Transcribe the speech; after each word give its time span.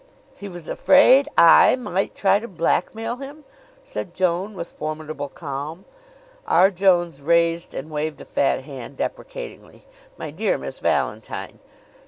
"He 0.35 0.49
was 0.49 0.67
afraid 0.67 1.29
I 1.37 1.75
might 1.75 2.15
try 2.15 2.39
to 2.39 2.47
blackmail 2.47 3.17
him?" 3.17 3.43
said 3.83 4.15
Joan, 4.15 4.55
with 4.55 4.71
formidable 4.71 5.29
calm. 5.29 5.85
R. 6.47 6.71
Jones 6.71 7.21
raised 7.21 7.75
and 7.75 7.91
waved 7.91 8.19
a 8.19 8.25
fat 8.25 8.63
hand 8.63 8.97
deprecatingly. 8.97 9.85
"My 10.17 10.31
dear 10.31 10.57
Miss 10.57 10.79
Valentine!" 10.79 11.59